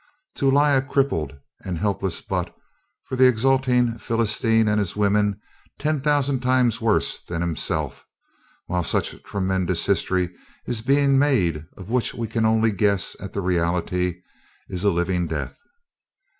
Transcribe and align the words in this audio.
To 0.37 0.49
lie 0.49 0.71
a 0.71 0.81
crippled 0.81 1.37
and 1.63 1.77
helpless 1.77 2.21
butt 2.23 2.55
for 3.03 3.15
the 3.15 3.27
exulting 3.27 3.99
Philistine 3.99 4.67
and 4.67 4.79
his 4.79 4.95
women 4.95 5.39
ten 5.77 5.99
thousand 6.01 6.39
times 6.39 6.81
worse 6.81 7.21
than 7.21 7.41
himself, 7.41 8.03
while 8.65 8.81
such 8.83 9.21
tremendous 9.21 9.85
history 9.85 10.33
is 10.65 10.81
being 10.81 11.19
made 11.19 11.67
of 11.77 11.91
which 11.91 12.15
we 12.15 12.27
can 12.27 12.45
only 12.47 12.71
guess 12.71 13.15
at 13.19 13.33
the 13.33 13.41
reality, 13.41 14.23
is 14.69 14.83
a 14.83 14.89
living 14.89 15.27
death. 15.27 15.59